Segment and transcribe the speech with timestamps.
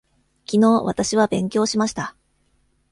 [0.45, 2.15] きのうわたしは勉強しました。